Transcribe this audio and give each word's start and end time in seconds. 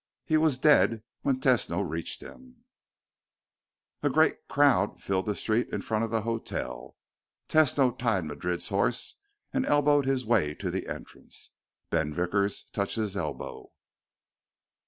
He 0.25 0.35
was 0.35 0.57
dead 0.57 1.03
when 1.21 1.39
Tesno 1.39 1.87
reached 1.87 2.21
him. 2.23 2.65
A 4.01 4.09
great 4.09 4.47
crowd 4.47 4.99
filled 4.99 5.27
the 5.27 5.35
street 5.35 5.69
in 5.69 5.83
front 5.83 6.03
of 6.03 6.09
the 6.09 6.21
hotel. 6.21 6.97
Tesno 7.47 7.95
tied 7.95 8.25
Madrid's 8.25 8.69
horse 8.69 9.17
and 9.53 9.63
elbowed 9.63 10.07
his 10.07 10.25
way 10.25 10.55
to 10.55 10.71
the 10.71 10.87
entrance. 10.87 11.51
Ben 11.91 12.11
Vickers 12.15 12.63
touched 12.73 12.95
his 12.95 13.15
elbow. 13.15 13.71